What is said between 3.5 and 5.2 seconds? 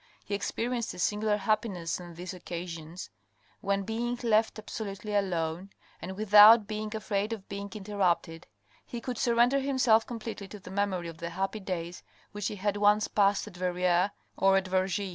when, being left absolutely